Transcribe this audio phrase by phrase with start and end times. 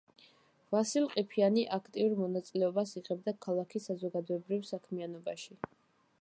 [0.75, 5.61] ვასილ ყიფიანი აქტიურ მონაწილეობას იღებდა ქალაქის საზოგადოებრივ საქმიანობაში.